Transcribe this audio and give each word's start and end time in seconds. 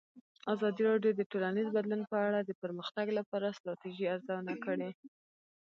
ازادي 0.53 0.81
راډیو 0.89 1.11
د 1.15 1.21
ټولنیز 1.31 1.67
بدلون 1.77 2.01
په 2.11 2.17
اړه 2.27 2.39
د 2.43 2.51
پرمختګ 2.61 3.07
لپاره 3.17 3.47
د 3.47 3.55
ستراتیژۍ 3.57 4.05
ارزونه 4.13 4.53
کړې. 4.65 4.89